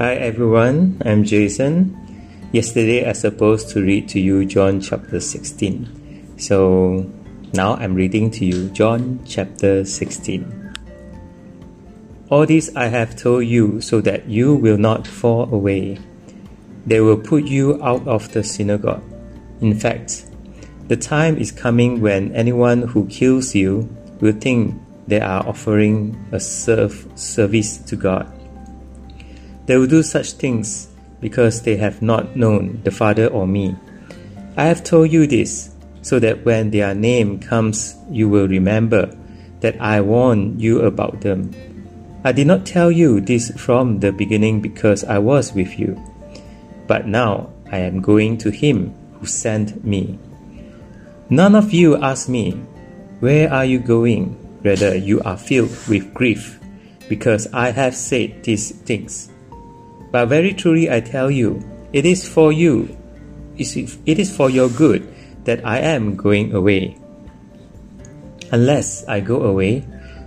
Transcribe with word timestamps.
Hi 0.00 0.14
everyone, 0.14 0.96
I'm 1.04 1.24
Jason. 1.24 1.92
Yesterday 2.52 3.06
I 3.06 3.12
supposed 3.12 3.68
to 3.76 3.82
read 3.82 4.08
to 4.08 4.18
you 4.18 4.46
John 4.46 4.80
chapter 4.80 5.20
16. 5.20 6.38
So 6.38 7.04
now 7.52 7.74
I'm 7.74 7.92
reading 7.92 8.30
to 8.30 8.46
you 8.46 8.70
John 8.70 9.20
chapter 9.26 9.84
16. 9.84 10.72
All 12.30 12.46
this 12.46 12.74
I 12.74 12.86
have 12.86 13.14
told 13.14 13.44
you 13.44 13.82
so 13.82 14.00
that 14.00 14.26
you 14.26 14.54
will 14.54 14.78
not 14.78 15.06
fall 15.06 15.52
away. 15.52 15.98
They 16.86 17.02
will 17.02 17.20
put 17.20 17.44
you 17.44 17.76
out 17.84 18.08
of 18.08 18.32
the 18.32 18.42
synagogue. 18.42 19.04
In 19.60 19.78
fact, 19.78 20.24
the 20.88 20.96
time 20.96 21.36
is 21.36 21.52
coming 21.52 22.00
when 22.00 22.34
anyone 22.34 22.88
who 22.88 23.04
kills 23.08 23.54
you 23.54 23.94
will 24.20 24.32
think 24.32 24.80
they 25.08 25.20
are 25.20 25.46
offering 25.46 26.16
a 26.32 26.40
serve 26.40 27.06
service 27.16 27.76
to 27.84 27.96
God. 27.96 28.39
They 29.66 29.76
will 29.76 29.86
do 29.86 30.02
such 30.02 30.32
things 30.32 30.88
because 31.20 31.62
they 31.62 31.76
have 31.76 32.02
not 32.02 32.36
known 32.36 32.80
the 32.82 32.90
Father 32.90 33.26
or 33.28 33.46
me. 33.46 33.76
I 34.56 34.64
have 34.64 34.82
told 34.82 35.12
you 35.12 35.26
this 35.26 35.74
so 36.02 36.18
that 36.18 36.44
when 36.44 36.70
their 36.70 36.94
name 36.94 37.38
comes, 37.38 37.96
you 38.10 38.28
will 38.28 38.48
remember 38.48 39.14
that 39.60 39.80
I 39.80 40.00
warned 40.00 40.60
you 40.60 40.80
about 40.80 41.20
them. 41.20 41.52
I 42.24 42.32
did 42.32 42.46
not 42.46 42.66
tell 42.66 42.90
you 42.90 43.20
this 43.20 43.50
from 43.56 44.00
the 44.00 44.12
beginning 44.12 44.60
because 44.60 45.04
I 45.04 45.18
was 45.18 45.54
with 45.54 45.78
you. 45.78 45.96
But 46.86 47.06
now 47.06 47.50
I 47.70 47.78
am 47.78 48.00
going 48.00 48.36
to 48.38 48.50
him 48.50 48.94
who 49.14 49.26
sent 49.26 49.84
me. 49.84 50.18
None 51.30 51.54
of 51.54 51.72
you 51.72 51.96
ask 52.02 52.28
me, 52.28 52.52
Where 53.20 53.52
are 53.52 53.64
you 53.64 53.78
going? 53.78 54.36
Rather, 54.64 54.96
you 54.96 55.22
are 55.22 55.38
filled 55.38 55.70
with 55.88 56.12
grief 56.12 56.60
because 57.08 57.46
I 57.52 57.70
have 57.70 57.94
said 57.94 58.42
these 58.42 58.72
things. 58.72 59.29
But 60.10 60.26
very 60.26 60.52
truly 60.52 60.90
I 60.90 61.00
tell 61.00 61.30
you, 61.30 61.62
it 61.92 62.04
is 62.04 62.28
for 62.28 62.52
you, 62.52 62.96
it 63.56 64.18
is 64.18 64.34
for 64.34 64.50
your 64.50 64.68
good 64.68 65.06
that 65.44 65.64
I 65.64 65.78
am 65.78 66.16
going 66.16 66.54
away. 66.54 66.98
Unless 68.52 69.06
I 69.06 69.20
go 69.20 69.44
away, 69.44 69.84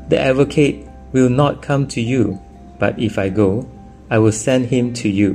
the 0.08 0.20
advocate 0.20 0.88
will 1.12 1.30
not 1.30 1.62
come 1.62 1.88
to 1.90 2.02
you, 2.02 2.40
but 2.80 2.98
if 3.00 3.18
I 3.18 3.30
go, 3.30 3.70
I 4.10 4.20
will 4.20 4.32
send 4.32 4.68
him 4.68 4.94
to 4.96 5.10
you. 5.10 5.34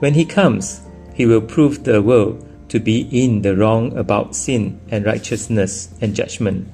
When 0.00 0.14
he 0.14 0.24
comes, 0.24 0.80
he 1.14 1.26
will 1.26 1.40
prove 1.40 1.84
the 1.84 2.02
world 2.02 2.42
to 2.68 2.80
be 2.80 3.08
in 3.12 3.42
the 3.42 3.56
wrong 3.56 3.96
about 3.96 4.34
sin 4.34 4.80
and 4.90 5.04
righteousness 5.04 5.88
and 6.00 6.14
judgment. 6.14 6.68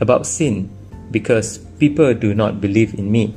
About 0.00 0.26
sin, 0.26 0.70
because 1.10 1.58
people 1.78 2.14
do 2.14 2.34
not 2.34 2.60
believe 2.60 2.94
in 2.94 3.10
me. 3.10 3.34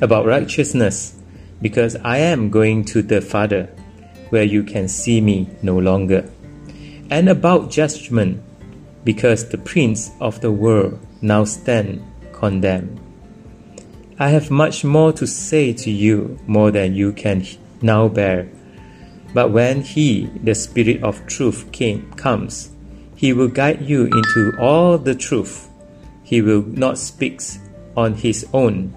About 0.00 0.26
righteousness, 0.26 1.14
because 1.62 1.96
I 1.96 2.18
am 2.18 2.50
going 2.50 2.84
to 2.86 3.00
the 3.00 3.22
Father, 3.22 3.70
where 4.30 4.42
you 4.42 4.64
can 4.64 4.88
see 4.88 5.20
me 5.20 5.48
no 5.62 5.78
longer. 5.78 6.28
And 7.08 7.28
about 7.28 7.70
judgment, 7.70 8.42
because 9.04 9.48
the 9.48 9.58
prince 9.58 10.10
of 10.20 10.40
the 10.40 10.50
world 10.50 10.98
now 11.22 11.44
stand 11.44 12.02
condemned. 12.32 12.98
I 14.18 14.28
have 14.30 14.50
much 14.50 14.84
more 14.84 15.12
to 15.14 15.26
say 15.26 15.72
to 15.72 15.90
you, 15.90 16.38
more 16.46 16.70
than 16.70 16.94
you 16.94 17.12
can 17.12 17.46
now 17.80 18.08
bear. 18.08 18.48
But 19.34 19.50
when 19.50 19.82
He, 19.82 20.26
the 20.42 20.54
Spirit 20.54 21.02
of 21.02 21.26
truth, 21.26 21.70
came, 21.72 22.10
comes, 22.12 22.70
He 23.16 23.32
will 23.32 23.48
guide 23.48 23.82
you 23.82 24.06
into 24.06 24.52
all 24.60 24.98
the 24.98 25.14
truth. 25.14 25.68
He 26.22 26.42
will 26.42 26.62
not 26.62 26.98
speak 26.98 27.40
on 27.96 28.14
His 28.14 28.46
own. 28.52 28.92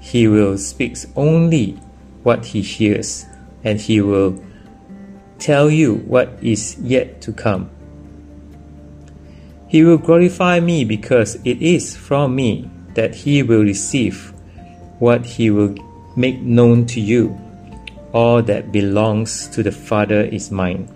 He 0.00 0.28
will 0.28 0.58
speak 0.58 0.96
only 1.16 1.78
what 2.22 2.46
He 2.46 2.62
hears, 2.62 3.26
and 3.64 3.80
He 3.80 4.00
will 4.00 4.42
tell 5.38 5.70
you 5.70 5.96
what 6.06 6.38
is 6.42 6.76
yet 6.78 7.20
to 7.22 7.32
come. 7.32 7.70
He 9.68 9.84
will 9.84 9.98
glorify 9.98 10.60
me 10.60 10.84
because 10.84 11.36
it 11.44 11.62
is 11.62 11.96
from 11.96 12.36
me 12.36 12.70
that 12.94 13.14
He 13.14 13.42
will 13.42 13.62
receive 13.62 14.32
what 14.98 15.24
He 15.24 15.50
will 15.50 15.74
make 16.16 16.40
known 16.40 16.86
to 16.86 17.00
you. 17.00 17.38
All 18.12 18.42
that 18.42 18.70
belongs 18.70 19.48
to 19.48 19.62
the 19.62 19.72
Father 19.72 20.20
is 20.20 20.50
mine. 20.50 20.88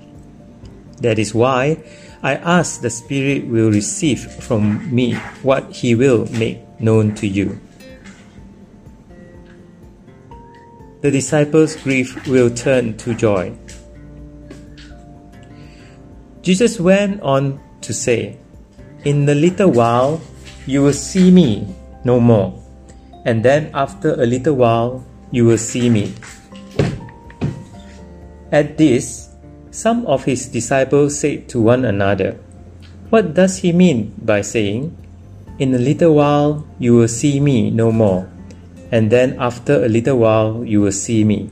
That 1.00 1.18
is 1.18 1.34
why 1.34 1.82
I 2.22 2.34
ask 2.36 2.80
the 2.80 2.90
Spirit 2.90 3.46
will 3.46 3.70
receive 3.70 4.20
from 4.20 4.94
me 4.94 5.14
what 5.42 5.72
He 5.72 5.94
will 5.94 6.26
make 6.32 6.60
known 6.80 7.14
to 7.16 7.26
you. 7.26 7.60
The 11.06 11.22
disciples' 11.22 11.78
grief 11.78 12.18
will 12.26 12.50
turn 12.50 12.98
to 12.98 13.14
joy. 13.14 13.54
Jesus 16.42 16.82
went 16.82 17.22
on 17.22 17.62
to 17.86 17.94
say, 17.94 18.42
In 19.06 19.22
a 19.30 19.38
little 19.38 19.70
while 19.70 20.18
you 20.66 20.82
will 20.82 20.98
see 20.98 21.30
me 21.30 21.62
no 22.02 22.18
more, 22.18 22.58
and 23.22 23.38
then 23.38 23.70
after 23.70 24.18
a 24.18 24.26
little 24.26 24.58
while 24.58 25.06
you 25.30 25.46
will 25.46 25.62
see 25.62 25.86
me. 25.86 26.10
At 28.50 28.74
this, 28.74 29.30
some 29.70 30.10
of 30.10 30.26
his 30.26 30.50
disciples 30.50 31.14
said 31.14 31.46
to 31.54 31.62
one 31.62 31.86
another, 31.86 32.34
What 33.14 33.30
does 33.30 33.62
he 33.62 33.70
mean 33.70 34.10
by 34.18 34.42
saying, 34.42 34.90
In 35.62 35.70
a 35.70 35.78
little 35.78 36.18
while 36.18 36.66
you 36.82 36.98
will 36.98 37.06
see 37.06 37.38
me 37.38 37.70
no 37.70 37.94
more, 37.94 38.26
and 38.90 39.10
then 39.10 39.36
after 39.38 39.84
a 39.84 39.88
little 39.88 40.18
while 40.18 40.64
you 40.64 40.80
will 40.80 40.92
see 40.92 41.24
me? 41.24 41.50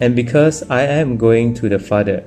And 0.00 0.16
because 0.16 0.62
I 0.70 0.82
am 0.82 1.16
going 1.16 1.54
to 1.54 1.68
the 1.68 1.78
Father. 1.78 2.24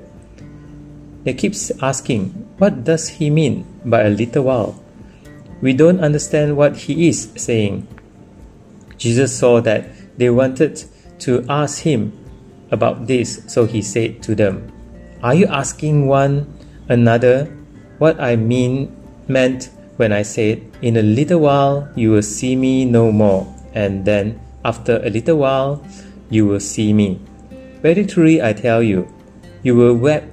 They 1.24 1.34
keep 1.34 1.54
asking, 1.82 2.30
What 2.58 2.84
does 2.84 3.08
he 3.08 3.30
mean 3.30 3.66
by 3.84 4.02
a 4.02 4.10
little 4.10 4.44
while? 4.44 4.82
We 5.60 5.72
don't 5.72 6.00
understand 6.00 6.56
what 6.56 6.76
he 6.76 7.08
is 7.08 7.32
saying. 7.36 7.88
Jesus 8.96 9.36
saw 9.36 9.60
that 9.62 9.88
they 10.18 10.30
wanted 10.30 10.84
to 11.20 11.44
ask 11.48 11.82
him 11.82 12.12
about 12.70 13.06
this, 13.06 13.42
so 13.46 13.66
he 13.66 13.82
said 13.82 14.22
to 14.22 14.34
them, 14.34 14.70
Are 15.22 15.34
you 15.34 15.46
asking 15.46 16.06
one 16.06 16.52
another 16.88 17.46
what 17.98 18.20
I 18.20 18.36
mean 18.36 18.94
meant 19.28 19.70
when 19.96 20.12
I 20.12 20.22
said, 20.22 20.62
In 20.82 20.96
a 20.96 21.02
little 21.02 21.40
while 21.40 21.88
you 21.96 22.10
will 22.12 22.22
see 22.22 22.56
me 22.56 22.84
no 22.84 23.10
more, 23.10 23.46
and 23.76 24.04
then 24.04 24.40
after 24.64 24.96
a 25.04 25.10
little 25.10 25.36
while 25.36 25.84
you 26.30 26.46
will 26.46 26.58
see 26.58 26.92
me? 26.92 27.20
Very 27.82 28.04
truly 28.04 28.42
I 28.42 28.52
tell 28.52 28.82
you, 28.82 29.06
you 29.62 29.76
will 29.76 29.94
weep 29.94 30.24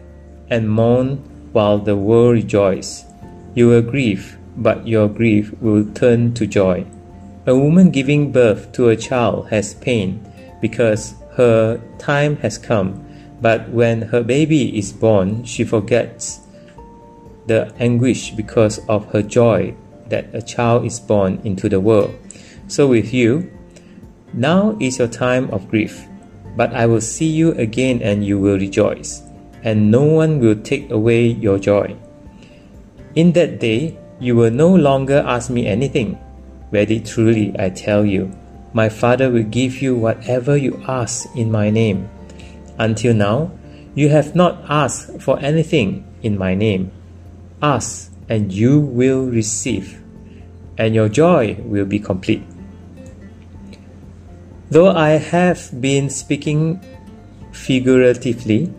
and 0.50 0.70
mourn 0.70 1.18
while 1.52 1.78
the 1.78 1.96
world 1.96 2.34
rejoices. 2.34 3.06
You 3.54 3.68
will 3.68 3.84
grieve, 3.84 4.38
but 4.58 4.88
your 4.88 5.08
grief 5.08 5.54
will 5.62 5.86
turn 5.94 6.34
to 6.36 6.48
joy. 6.48 6.86
A 7.46 7.56
woman 7.56 7.92
giving 7.92 8.32
birth 8.32 8.72
to 8.74 8.90
a 8.90 8.96
child 8.96 9.50
has 9.50 9.76
pain 9.76 10.26
because 10.62 11.14
her 11.36 11.82
time 12.00 12.38
has 12.38 12.58
come, 12.58 13.06
but 13.42 13.70
when 13.70 14.02
her 14.02 14.24
baby 14.24 14.78
is 14.78 14.94
born, 14.94 15.44
she 15.44 15.66
forgets 15.66 16.40
the 17.46 17.74
anguish 17.78 18.32
because 18.32 18.80
of 18.88 19.12
her 19.12 19.22
joy 19.22 19.76
that 20.08 20.34
a 20.34 20.42
child 20.42 20.86
is 20.86 21.00
born 21.00 21.42
into 21.44 21.68
the 21.68 21.80
world. 21.80 22.16
So, 22.74 22.88
with 22.88 23.14
you, 23.14 23.54
now 24.34 24.76
is 24.82 24.98
your 24.98 25.08
time 25.08 25.46
of 25.54 25.70
grief, 25.70 26.10
but 26.58 26.74
I 26.74 26.88
will 26.88 27.06
see 27.06 27.30
you 27.30 27.52
again 27.52 28.02
and 28.02 28.26
you 28.26 28.40
will 28.40 28.58
rejoice, 28.58 29.22
and 29.62 29.92
no 29.92 30.02
one 30.02 30.40
will 30.40 30.58
take 30.58 30.90
away 30.90 31.38
your 31.38 31.60
joy. 31.60 31.96
In 33.14 33.32
that 33.34 33.60
day, 33.60 34.00
you 34.20 34.36
will 34.36 34.50
no 34.50 34.74
longer 34.74 35.22
ask 35.22 35.52
me 35.52 35.68
anything. 35.68 36.18
Very 36.72 37.00
truly, 37.00 37.54
I 37.60 37.70
tell 37.70 38.04
you, 38.10 38.34
my 38.74 38.90
Father 38.90 39.30
will 39.30 39.46
give 39.46 39.78
you 39.80 39.94
whatever 39.94 40.58
you 40.58 40.82
ask 40.88 41.30
in 41.38 41.52
my 41.52 41.70
name. 41.70 42.10
Until 42.80 43.14
now, 43.14 43.52
you 43.94 44.10
have 44.10 44.34
not 44.34 44.66
asked 44.68 45.22
for 45.22 45.38
anything 45.46 46.10
in 46.24 46.40
my 46.40 46.56
name. 46.56 46.90
Ask, 47.62 48.10
and 48.30 48.52
you 48.52 48.80
will 48.80 49.30
receive, 49.30 50.02
and 50.76 50.96
your 50.96 51.08
joy 51.08 51.54
will 51.70 51.86
be 51.86 52.00
complete. 52.00 52.42
Though 54.74 54.90
I 54.90 55.22
have 55.22 55.70
been 55.82 56.10
speaking 56.10 56.82
figuratively, 57.52 58.74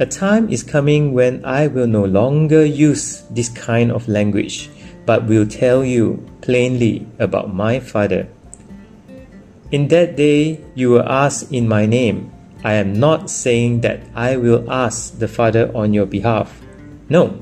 a 0.00 0.06
time 0.06 0.48
is 0.48 0.62
coming 0.62 1.12
when 1.12 1.44
I 1.44 1.66
will 1.66 1.86
no 1.86 2.06
longer 2.06 2.64
use 2.64 3.20
this 3.28 3.50
kind 3.50 3.92
of 3.92 4.08
language, 4.08 4.70
but 5.04 5.28
will 5.28 5.44
tell 5.44 5.84
you 5.84 6.24
plainly 6.40 7.06
about 7.18 7.52
my 7.52 7.80
Father. 7.80 8.28
In 9.70 9.88
that 9.88 10.16
day 10.16 10.64
you 10.74 10.88
will 10.88 11.04
ask 11.04 11.52
in 11.52 11.68
my 11.68 11.84
name. 11.84 12.32
I 12.64 12.80
am 12.80 12.98
not 12.98 13.28
saying 13.28 13.82
that 13.82 14.00
I 14.14 14.38
will 14.38 14.64
ask 14.72 15.18
the 15.18 15.28
Father 15.28 15.70
on 15.76 15.92
your 15.92 16.06
behalf. 16.06 16.62
No, 17.10 17.36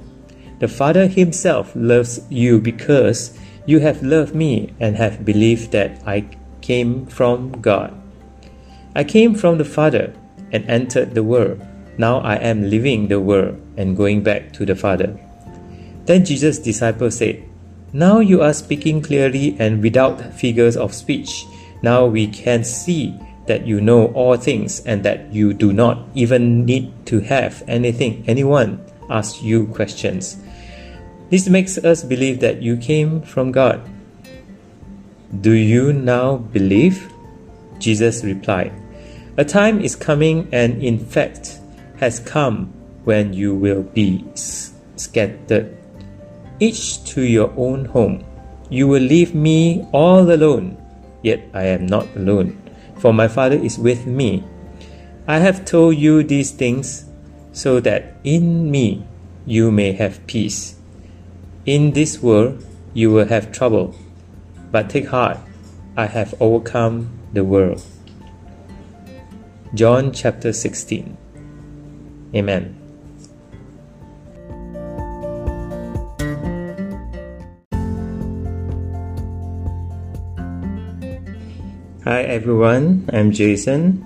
the 0.59 0.67
Father 0.67 1.07
Himself 1.07 1.71
loves 1.77 2.19
you 2.29 2.59
because 2.59 3.39
you 3.67 3.79
have 3.79 4.03
loved 4.03 4.35
me 4.35 4.75
and 4.81 4.97
have 4.97 5.25
believed 5.25 5.71
that 5.71 6.03
I 6.05 6.27
came 6.65 7.05
from 7.05 7.61
God. 7.61 7.93
I 8.97 9.05
came 9.05 9.35
from 9.35 9.59
the 9.59 9.69
Father 9.69 10.15
and 10.51 10.65
entered 10.65 11.13
the 11.13 11.23
world. 11.23 11.61
Now 11.99 12.25
I 12.25 12.37
am 12.37 12.71
leaving 12.71 13.09
the 13.09 13.21
world 13.21 13.61
and 13.77 13.97
going 13.97 14.23
back 14.25 14.55
to 14.55 14.65
the 14.65 14.75
Father. 14.75 15.13
Then 16.07 16.25
Jesus' 16.25 16.59
disciples 16.59 17.19
said, 17.19 17.45
Now 17.93 18.21
you 18.21 18.41
are 18.41 18.55
speaking 18.55 19.03
clearly 19.03 19.57
and 19.61 19.83
without 19.83 20.33
figures 20.33 20.77
of 20.77 20.95
speech. 20.95 21.45
Now 21.83 22.07
we 22.07 22.29
can 22.29 22.65
see 22.65 23.15
that 23.47 23.67
you 23.67 23.83
know 23.83 24.07
all 24.17 24.39
things 24.39 24.81
and 24.87 25.05
that 25.05 25.31
you 25.35 25.53
do 25.53 25.71
not 25.71 26.09
even 26.15 26.65
need 26.65 26.89
to 27.13 27.21
have 27.21 27.63
anything 27.69 28.25
anyone 28.27 28.81
ask 29.11 29.43
you 29.43 29.67
questions. 29.67 30.39
This 31.29 31.47
makes 31.47 31.77
us 31.77 32.03
believe 32.03 32.41
that 32.41 32.63
you 32.63 32.79
came 32.79 33.21
from 33.21 33.53
God. 33.53 33.85
Do 35.41 35.53
you 35.53 35.93
now 35.93 36.37
believe? 36.37 37.11
Jesus 37.79 38.23
replied, 38.23 38.73
A 39.37 39.45
time 39.45 39.81
is 39.81 39.97
coming 39.97 40.49
and 40.53 40.83
in 40.83 40.99
fact 40.99 41.59
has 41.99 42.21
come 42.21 42.73
when 43.05 43.33
you 43.33 43.55
will 43.55 43.83
be 43.83 44.25
scattered, 44.35 45.77
each 46.61 47.05
to 47.15 47.23
your 47.23 47.53
own 47.57 47.85
home. 47.87 48.25
You 48.71 48.89
will 48.89 49.03
leave 49.03 49.35
me 49.35 49.87
all 49.93 50.31
alone, 50.31 50.77
yet 51.23 51.43
I 51.53 51.65
am 51.65 51.87
not 51.87 52.07
alone 52.17 52.65
for 53.05 53.13
my 53.13 53.29
Father 53.29 53.57
is 53.57 53.79
with 53.79 54.07
me. 54.07 54.43
I 55.29 55.39
have 55.39 55.65
told 55.65 55.97
you 55.97 56.23
these 56.23 56.53
things 56.53 57.05
so 57.53 57.79
that 57.81 58.17
in 58.25 58.71
me 58.71 59.05
you 59.45 59.71
may 59.71 59.93
have 59.93 60.27
peace. 60.27 60.77
In 61.67 61.93
this 61.93 62.23
world 62.23 62.65
you 62.95 63.11
will 63.11 63.27
have 63.27 63.53
trouble, 63.53 63.95
but 64.75 64.91
take 64.91 65.07
heart, 65.07 65.39
I 65.97 66.07
have 66.07 66.35
overcome 66.41 67.09
the 67.33 67.45
world. 67.45 67.81
John 69.73 70.11
chapter 70.11 70.53
16. 70.53 71.17
Amen. 72.35 72.75
Hi 82.03 82.23
everyone, 82.23 83.09
I'm 83.13 83.31
Jason. 83.31 84.03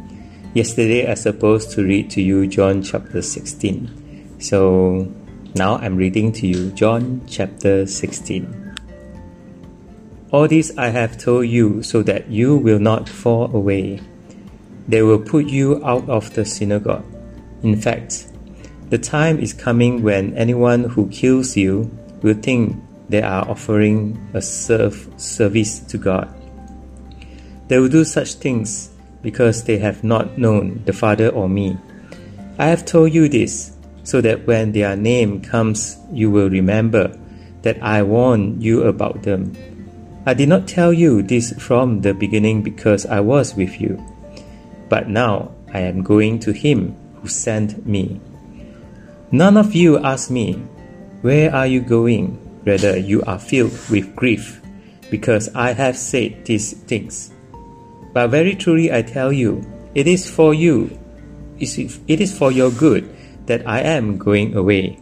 Yesterday 0.52 1.10
I 1.10 1.14
supposed 1.14 1.70
to 1.70 1.82
read 1.82 2.10
to 2.10 2.20
you 2.20 2.46
John 2.46 2.82
chapter 2.82 3.22
16. 3.22 4.36
So 4.38 5.10
now 5.54 5.76
I'm 5.76 5.96
reading 5.96 6.30
to 6.32 6.46
you 6.46 6.70
John 6.72 7.22
chapter 7.26 7.86
16. 7.86 8.67
All 10.30 10.46
this 10.46 10.76
I 10.76 10.88
have 10.88 11.16
told 11.16 11.48
you 11.48 11.82
so 11.82 12.02
that 12.02 12.28
you 12.28 12.56
will 12.56 12.78
not 12.78 13.08
fall 13.08 13.54
away. 13.54 14.00
They 14.86 15.02
will 15.02 15.18
put 15.18 15.46
you 15.46 15.82
out 15.84 16.08
of 16.10 16.34
the 16.34 16.44
synagogue. 16.44 17.04
In 17.62 17.80
fact, 17.80 18.28
the 18.90 18.98
time 18.98 19.38
is 19.38 19.54
coming 19.54 20.02
when 20.02 20.36
anyone 20.36 20.84
who 20.84 21.08
kills 21.08 21.56
you 21.56 21.90
will 22.20 22.34
think 22.34 22.76
they 23.08 23.22
are 23.22 23.48
offering 23.48 24.20
a 24.34 24.42
serve 24.42 25.08
service 25.16 25.80
to 25.80 25.96
God. 25.96 26.28
They 27.68 27.78
will 27.78 27.88
do 27.88 28.04
such 28.04 28.34
things 28.34 28.90
because 29.22 29.64
they 29.64 29.78
have 29.78 30.04
not 30.04 30.36
known 30.36 30.82
the 30.84 30.92
Father 30.92 31.30
or 31.30 31.48
me. 31.48 31.78
I 32.58 32.66
have 32.66 32.84
told 32.84 33.14
you 33.14 33.28
this 33.28 33.72
so 34.04 34.20
that 34.20 34.46
when 34.46 34.72
their 34.72 34.94
name 34.94 35.40
comes, 35.40 35.96
you 36.12 36.30
will 36.30 36.50
remember 36.50 37.18
that 37.62 37.82
I 37.82 38.02
warned 38.02 38.62
you 38.62 38.84
about 38.84 39.22
them. 39.22 39.52
I 40.28 40.34
did 40.34 40.50
not 40.50 40.68
tell 40.68 40.92
you 40.92 41.22
this 41.22 41.56
from 41.56 42.02
the 42.02 42.12
beginning 42.12 42.60
because 42.60 43.06
I 43.06 43.20
was 43.20 43.56
with 43.56 43.80
you. 43.80 43.96
But 44.90 45.08
now 45.08 45.56
I 45.72 45.80
am 45.88 46.02
going 46.02 46.38
to 46.40 46.52
him 46.52 46.92
who 47.16 47.28
sent 47.28 47.86
me. 47.86 48.20
None 49.32 49.56
of 49.56 49.74
you 49.74 49.96
ask 49.96 50.28
me, 50.28 50.60
Where 51.24 51.48
are 51.54 51.66
you 51.66 51.80
going? 51.80 52.36
Rather, 52.66 52.98
you 52.98 53.22
are 53.22 53.38
filled 53.38 53.72
with 53.88 54.14
grief 54.14 54.60
because 55.08 55.48
I 55.54 55.72
have 55.72 55.96
said 55.96 56.44
these 56.44 56.74
things. 56.74 57.32
But 58.12 58.28
very 58.28 58.54
truly 58.54 58.92
I 58.92 59.00
tell 59.00 59.32
you, 59.32 59.64
it 59.94 60.06
is 60.06 60.28
for 60.28 60.52
you, 60.52 60.92
it 61.58 62.20
is 62.20 62.36
for 62.36 62.52
your 62.52 62.70
good 62.70 63.08
that 63.46 63.66
I 63.66 63.80
am 63.80 64.18
going 64.18 64.54
away. 64.56 65.00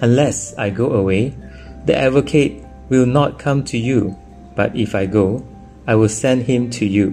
Unless 0.00 0.56
I 0.56 0.70
go 0.70 0.92
away, 0.92 1.36
the 1.84 1.94
advocate 1.94 2.65
will 2.88 3.06
not 3.06 3.38
come 3.38 3.64
to 3.64 3.78
you, 3.78 4.16
but 4.54 4.74
if 4.76 4.94
I 4.94 5.06
go, 5.06 5.46
I 5.86 5.94
will 5.94 6.08
send 6.08 6.42
him 6.42 6.70
to 6.70 6.86
you. 6.86 7.10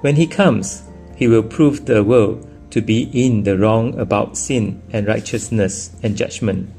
When 0.00 0.16
he 0.16 0.26
comes, 0.26 0.82
he 1.16 1.28
will 1.28 1.42
prove 1.42 1.86
the 1.86 2.04
world 2.04 2.46
to 2.70 2.80
be 2.80 3.08
in 3.12 3.44
the 3.44 3.56
wrong 3.56 3.98
about 3.98 4.36
sin 4.36 4.82
and 4.92 5.06
righteousness 5.06 5.94
and 6.02 6.16
judgment. 6.16 6.70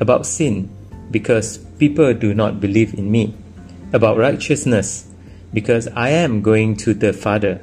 About 0.00 0.26
sin, 0.26 0.68
because 1.10 1.58
people 1.78 2.12
do 2.14 2.34
not 2.34 2.60
believe 2.60 2.94
in 2.94 3.10
me. 3.10 3.34
About 3.92 4.18
righteousness, 4.18 5.08
because 5.54 5.88
I 5.88 6.10
am 6.10 6.42
going 6.42 6.76
to 6.78 6.94
the 6.94 7.12
Father, 7.12 7.56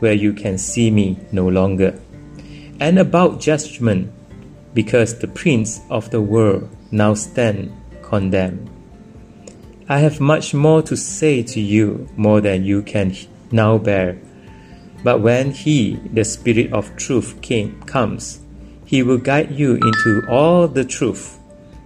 where 0.00 0.12
you 0.12 0.32
can 0.32 0.58
see 0.58 0.90
me 0.90 1.18
no 1.32 1.48
longer. 1.48 1.98
And 2.80 2.98
about 2.98 3.40
judgment, 3.40 4.12
because 4.74 5.18
the 5.18 5.28
prince 5.28 5.80
of 5.90 6.10
the 6.10 6.20
world 6.20 6.68
now 6.92 7.14
stand 7.14 7.72
condemned. 8.02 8.70
I 9.88 10.00
have 10.00 10.20
much 10.20 10.52
more 10.52 10.82
to 10.82 10.96
say 10.96 11.42
to 11.42 11.60
you, 11.60 12.08
more 12.16 12.40
than 12.40 12.64
you 12.64 12.82
can 12.82 13.16
now 13.50 13.78
bear. 13.78 14.18
But 15.02 15.20
when 15.20 15.52
He, 15.52 15.94
the 16.12 16.24
Spirit 16.24 16.72
of 16.72 16.94
truth, 16.96 17.40
came, 17.40 17.80
comes, 17.82 18.40
He 18.84 19.02
will 19.02 19.18
guide 19.18 19.52
you 19.52 19.76
into 19.76 20.26
all 20.28 20.68
the 20.68 20.84
truth. 20.84 21.38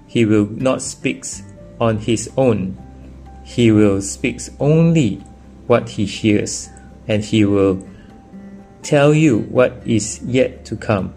He 0.07 0.25
will 0.25 0.47
not 0.47 0.83
speak 0.83 1.25
on 1.81 1.99
His 1.99 2.29
own. 2.37 2.77
He 3.45 3.71
will 3.71 4.01
speak 4.03 4.41
only 4.59 5.23
what 5.67 5.89
he 5.91 6.05
hears, 6.05 6.69
and 7.09 7.25
he 7.25 7.45
will 7.45 7.87
tell 8.83 9.15
you 9.15 9.41
what 9.51 9.83
is 9.85 10.21
yet 10.23 10.65
to 10.67 10.77
come. 10.77 11.15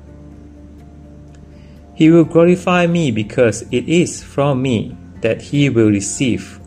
He 1.94 2.12
will 2.12 2.26
glorify 2.26 2.88
me 2.88 3.12
because 3.12 3.64
it 3.72 3.88
is 3.88 4.22
from 4.22 4.62
me 4.62 4.98
that 5.22 5.42
he 5.42 5.70
will 5.70 5.90
receive 5.90 6.60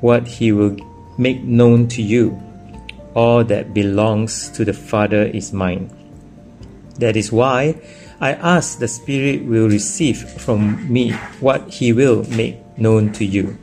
what 0.00 0.26
he 0.26 0.52
will 0.52 0.76
make 1.18 1.42
known 1.42 1.88
to 1.88 2.02
you. 2.02 2.40
All 3.14 3.44
that 3.44 3.74
belongs 3.74 4.48
to 4.50 4.64
the 4.64 4.72
Father 4.72 5.24
is 5.24 5.52
mine. 5.52 5.90
That 6.98 7.16
is 7.16 7.32
why 7.32 7.80
I 8.20 8.34
ask 8.34 8.78
the 8.78 8.88
Spirit 8.88 9.44
will 9.44 9.68
receive 9.68 10.18
from 10.40 10.92
me 10.92 11.12
what 11.40 11.72
he 11.72 11.92
will 11.92 12.24
make 12.30 12.56
known 12.78 13.12
to 13.12 13.24
you. 13.24 13.58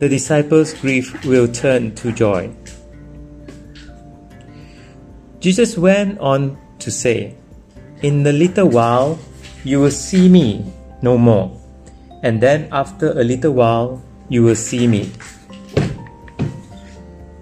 the 0.00 0.08
disciples' 0.08 0.72
grief 0.72 1.12
will 1.26 1.46
turn 1.46 1.94
to 1.94 2.10
joy. 2.10 2.50
Jesus 5.40 5.76
went 5.76 6.18
on 6.18 6.56
to 6.78 6.90
say, 6.90 7.36
In 8.00 8.26
a 8.26 8.32
little 8.32 8.68
while 8.68 9.18
you 9.62 9.78
will 9.78 9.92
see 9.92 10.28
me 10.28 10.64
no 11.02 11.18
more, 11.18 11.52
and 12.22 12.40
then 12.40 12.68
after 12.72 13.12
a 13.12 13.24
little 13.24 13.52
while 13.52 14.02
you 14.28 14.42
will 14.42 14.56
see 14.56 14.86
me. 14.86 15.10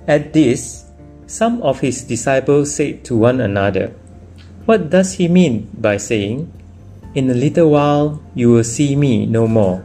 At 0.06 0.32
this, 0.32 0.88
some 1.26 1.61
of 1.61 1.80
his 1.80 2.02
disciples 2.02 2.75
said 2.75 3.04
to 3.04 3.16
one 3.16 3.40
another, 3.40 3.92
What 4.64 4.88
does 4.88 5.20
he 5.20 5.28
mean 5.28 5.68
by 5.76 5.99
saying, 5.99 6.50
In 7.14 7.28
a 7.28 7.35
little 7.35 7.70
while 7.70 8.23
you 8.35 8.50
will 8.50 8.64
see 8.64 8.97
me 8.97 9.26
no 9.26 9.47
more, 9.47 9.85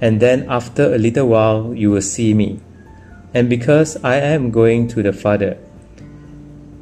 and 0.00 0.18
then 0.18 0.50
after 0.50 0.92
a 0.92 0.98
little 0.98 1.28
while 1.28 1.72
you 1.74 1.90
will 1.90 2.02
see 2.02 2.34
me. 2.34 2.58
And 3.34 3.48
because 3.48 3.96
I 4.02 4.16
am 4.16 4.50
going 4.50 4.88
to 4.88 5.02
the 5.02 5.12
Father. 5.12 5.56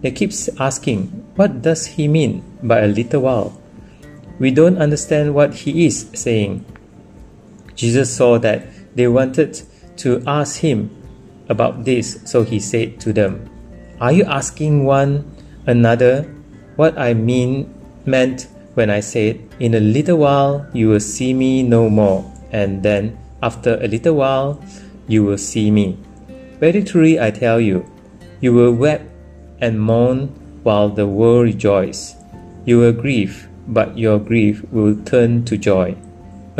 They 0.01 0.11
keep 0.11 0.33
asking, 0.59 1.13
What 1.37 1.61
does 1.61 1.85
he 1.85 2.09
mean 2.09 2.43
by 2.63 2.81
a 2.81 2.89
little 2.89 3.23
while? 3.23 3.61
We 4.39 4.51
don't 4.51 4.79
understand 4.81 5.35
what 5.35 5.53
he 5.53 5.85
is 5.85 6.09
saying. 6.15 6.65
Jesus 7.81 8.13
saw 8.13 8.37
that 8.45 8.69
they 8.93 9.09
wanted 9.09 9.57
to 10.05 10.23
ask 10.27 10.61
him 10.61 10.93
about 11.49 11.89
this, 11.89 12.21
so 12.29 12.45
he 12.45 12.61
said 12.61 13.01
to 13.01 13.11
them, 13.17 13.49
Are 14.05 14.13
you 14.13 14.25
asking 14.25 14.85
one 14.85 15.25
another 15.65 16.29
what 16.77 16.99
I 17.01 17.15
mean 17.15 17.73
meant 18.05 18.49
when 18.75 18.91
I 18.91 19.01
said, 19.01 19.41
In 19.59 19.73
a 19.73 19.81
little 19.81 20.19
while 20.19 20.69
you 20.75 20.93
will 20.93 21.01
see 21.01 21.33
me 21.33 21.63
no 21.63 21.89
more, 21.89 22.21
and 22.53 22.83
then 22.83 23.17
after 23.43 23.81
a 23.81 23.89
little 23.89 24.15
while 24.15 24.61
you 25.09 25.25
will 25.25 25.39
see 25.41 25.71
me. 25.71 25.97
Very 26.61 26.85
truly 26.85 27.19
I 27.19 27.31
tell 27.31 27.59
you, 27.59 27.89
you 28.43 28.53
will 28.53 28.73
weep 28.73 29.01
and 29.65 29.81
mourn 29.81 30.29
while 30.65 30.91
the 30.91 31.07
world 31.07 31.45
rejoices. 31.45 32.15
You 32.67 32.77
will 32.79 32.93
grieve, 32.93 33.49
but 33.69 33.97
your 33.97 34.19
grief 34.19 34.61
will 34.71 35.01
turn 35.05 35.47
to 35.47 35.57
joy. 35.57 35.97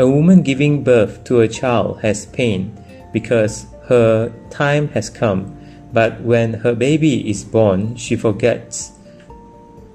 A 0.01 0.09
woman 0.09 0.41
giving 0.41 0.83
birth 0.83 1.23
to 1.25 1.41
a 1.41 1.47
child 1.47 2.01
has 2.01 2.25
pain 2.25 2.73
because 3.13 3.67
her 3.85 4.33
time 4.49 4.87
has 4.97 5.11
come, 5.11 5.53
But 5.93 6.21
when 6.21 6.53
her 6.63 6.73
baby 6.73 7.29
is 7.29 7.43
born, 7.43 7.95
she 7.95 8.15
forgets 8.15 8.93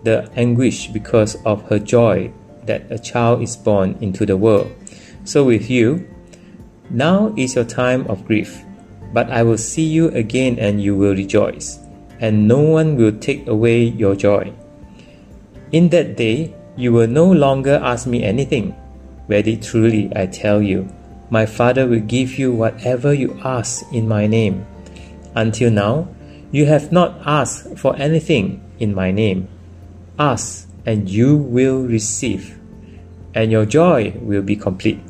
the 0.05 0.29
anguish 0.37 0.89
because 0.89 1.35
of 1.45 1.67
her 1.69 1.79
joy 1.79 2.31
that 2.67 2.87
a 2.91 2.99
child 2.99 3.43
is 3.43 3.57
born 3.57 3.97
into 4.01 4.27
the 4.27 4.37
world. 4.37 4.71
So 5.25 5.45
with 5.45 5.71
you, 5.71 6.07
now 6.91 7.33
is 7.37 7.57
your 7.57 7.65
time 7.65 8.07
of 8.07 8.27
grief, 8.27 8.63
but 9.13 9.31
I 9.31 9.43
will 9.43 9.59
see 9.59 9.83
you 9.89 10.09
again 10.11 10.59
and 10.59 10.83
you 10.83 10.95
will 10.95 11.15
rejoice, 11.15 11.81
and 12.21 12.47
no 12.47 12.61
one 12.61 12.97
will 12.97 13.19
take 13.19 13.49
away 13.49 13.83
your 13.83 14.15
joy. 14.15 14.53
In 15.73 15.89
that 15.91 16.17
day, 16.17 16.55
you 16.77 16.93
will 16.93 17.09
no 17.09 17.27
longer 17.33 17.81
ask 17.83 18.07
me 18.07 18.23
anything. 18.23 18.77
Very 19.29 19.57
truly, 19.57 20.11
I 20.15 20.27
tell 20.27 20.63
you, 20.63 20.89
my 21.31 21.47
Father 21.47 21.87
will 21.87 22.01
give 22.01 22.39
you 22.39 22.53
whatever 22.53 23.13
you 23.13 23.39
ask 23.43 23.85
in 23.93 24.07
my 24.07 24.27
name. 24.27 24.67
Until 25.35 25.71
now, 25.71 26.09
you 26.53 26.67
have 26.67 26.93
not 26.93 27.21
asked 27.27 27.77
for 27.77 27.97
anything 27.97 28.63
in 28.79 28.95
my 28.95 29.11
name. 29.11 29.49
Ask, 30.19 30.69
and 30.87 31.11
you 31.11 31.37
will 31.37 31.83
receive, 31.83 32.59
and 33.35 33.51
your 33.51 33.67
joy 33.67 34.15
will 34.23 34.43
be 34.43 34.55
complete. 34.55 35.01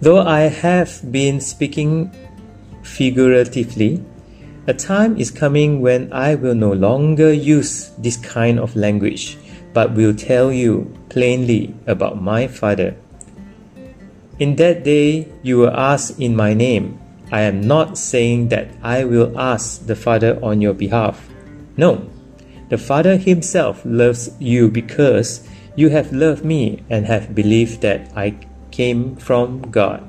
Though 0.00 0.22
I 0.22 0.48
have 0.48 1.12
been 1.12 1.40
speaking 1.40 2.10
figuratively, 2.82 4.02
a 4.66 4.72
time 4.72 5.18
is 5.18 5.30
coming 5.30 5.80
when 5.82 6.10
I 6.12 6.34
will 6.34 6.54
no 6.54 6.72
longer 6.72 7.32
use 7.32 7.90
this 7.98 8.16
kind 8.16 8.58
of 8.58 8.74
language, 8.76 9.36
but 9.72 9.94
will 9.94 10.14
tell 10.14 10.52
you 10.52 10.92
plainly 11.08 11.74
about 11.86 12.20
my 12.20 12.46
Father. 12.46 12.96
In 14.38 14.56
that 14.56 14.84
day 14.84 15.28
you 15.42 15.58
will 15.58 15.76
ask 15.76 16.18
in 16.18 16.34
my 16.34 16.54
name. 16.54 16.98
I 17.30 17.42
am 17.42 17.60
not 17.60 17.98
saying 17.98 18.48
that 18.48 18.68
I 18.82 19.04
will 19.04 19.38
ask 19.38 19.86
the 19.86 19.94
Father 19.94 20.38
on 20.42 20.60
your 20.60 20.74
behalf. 20.74 21.28
No, 21.76 22.08
the 22.68 22.78
Father 22.78 23.16
Himself 23.16 23.82
loves 23.84 24.30
you 24.40 24.68
because 24.68 25.46
you 25.76 25.90
have 25.90 26.12
loved 26.12 26.44
me 26.44 26.82
and 26.90 27.06
have 27.06 27.34
believed 27.34 27.82
that 27.82 28.10
I 28.16 28.34
came 28.70 29.14
from 29.16 29.62
God. 29.70 30.02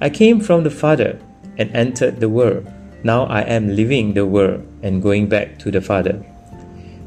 I 0.00 0.10
came 0.10 0.40
from 0.40 0.64
the 0.64 0.70
Father 0.70 1.18
and 1.58 1.70
entered 1.74 2.20
the 2.20 2.28
world. 2.28 2.66
Now 3.04 3.24
I 3.26 3.42
am 3.42 3.74
leaving 3.74 4.14
the 4.14 4.26
world 4.26 4.66
and 4.82 5.02
going 5.02 5.28
back 5.28 5.58
to 5.60 5.70
the 5.70 5.80
Father. 5.80 6.24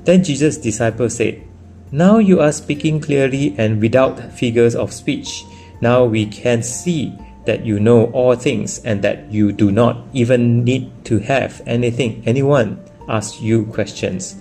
Then 0.05 0.23
Jesus' 0.23 0.57
disciples 0.57 1.17
said, 1.17 1.43
Now 1.91 2.19
you 2.19 2.39
are 2.39 2.51
speaking 2.51 2.99
clearly 2.99 3.55
and 3.57 3.81
without 3.81 4.31
figures 4.33 4.75
of 4.75 4.93
speech. 4.93 5.45
Now 5.81 6.05
we 6.05 6.25
can 6.25 6.61
see 6.61 7.13
that 7.45 7.65
you 7.65 7.79
know 7.79 8.05
all 8.11 8.35
things 8.35 8.79
and 8.85 9.01
that 9.01 9.31
you 9.31 9.51
do 9.51 9.71
not 9.71 10.05
even 10.13 10.63
need 10.63 10.91
to 11.05 11.19
have 11.19 11.61
anything 11.65 12.21
anyone 12.25 12.77
ask 13.09 13.41
you 13.41 13.65
questions. 13.65 14.37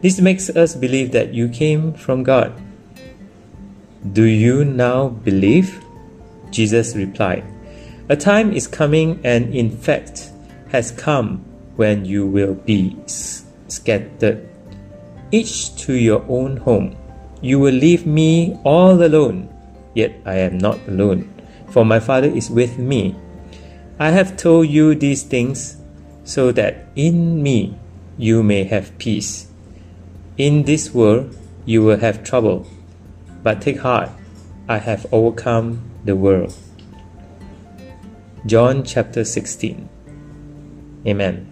This 0.00 0.20
makes 0.20 0.50
us 0.50 0.74
believe 0.74 1.12
that 1.12 1.34
you 1.34 1.48
came 1.48 1.92
from 1.94 2.22
God. 2.22 2.54
Do 4.12 4.24
you 4.24 4.64
now 4.64 5.08
believe? 5.08 5.82
Jesus 6.50 6.94
replied, 6.94 7.44
A 8.08 8.16
time 8.16 8.52
is 8.52 8.66
coming 8.66 9.20
and 9.24 9.54
in 9.54 9.70
fact 9.70 10.30
has 10.70 10.90
come 10.90 11.44
when 11.76 12.04
you 12.04 12.26
will 12.26 12.54
be 12.54 12.96
scattered, 13.06 14.48
each 15.32 15.74
to 15.82 15.94
your 15.94 16.24
own 16.28 16.58
home. 16.58 16.94
You 17.40 17.58
will 17.58 17.74
leave 17.74 18.06
me 18.06 18.56
all 18.62 19.02
alone 19.02 19.48
Yet 19.94 20.16
I 20.24 20.36
am 20.36 20.58
not 20.58 20.80
alone, 20.88 21.28
for 21.68 21.84
my 21.84 22.00
Father 22.00 22.28
is 22.28 22.50
with 22.50 22.78
me. 22.78 23.14
I 23.98 24.10
have 24.10 24.36
told 24.36 24.68
you 24.68 24.94
these 24.94 25.22
things 25.22 25.76
so 26.24 26.50
that 26.52 26.88
in 26.96 27.42
me 27.42 27.76
you 28.16 28.42
may 28.42 28.64
have 28.64 28.96
peace. 28.98 29.48
In 30.38 30.64
this 30.64 30.94
world 30.94 31.36
you 31.66 31.82
will 31.82 31.98
have 31.98 32.24
trouble, 32.24 32.66
but 33.42 33.60
take 33.60 33.80
heart, 33.80 34.10
I 34.68 34.78
have 34.78 35.06
overcome 35.12 35.84
the 36.04 36.16
world. 36.16 36.54
John 38.46 38.82
chapter 38.82 39.24
16. 39.24 39.88
Amen. 41.06 41.51